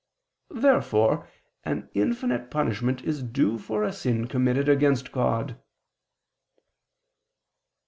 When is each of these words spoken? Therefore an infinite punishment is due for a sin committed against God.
Therefore 0.49 1.27
an 1.63 1.87
infinite 1.93 2.49
punishment 2.49 3.03
is 3.03 3.21
due 3.21 3.59
for 3.59 3.83
a 3.83 3.93
sin 3.93 4.27
committed 4.27 4.67
against 4.67 5.11
God. 5.11 5.61